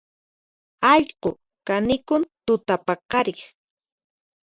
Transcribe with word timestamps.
Allqu 0.93 1.29
kanikun 1.67 2.21
tutapaqariq 2.45 3.39